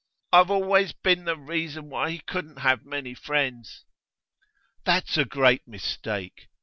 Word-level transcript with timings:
'I've 0.33 0.49
always 0.49 0.93
been 0.93 1.25
the 1.25 1.37
reason 1.37 1.87
why 1.91 2.09
he 2.09 2.17
couldn't 2.17 2.57
have 2.61 2.83
many 2.87 3.13
friends.' 3.13 3.85
'That's 4.83 5.15
a 5.15 5.25
great 5.25 5.67
mistake. 5.67 6.47